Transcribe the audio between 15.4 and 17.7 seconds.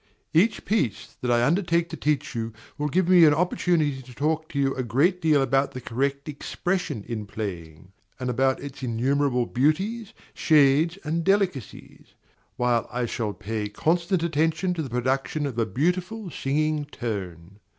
of a beautiful singing tone.